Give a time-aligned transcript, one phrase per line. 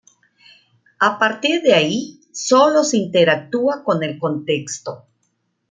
[0.99, 5.05] A partir de ahí, solo se interactúa con el contexto.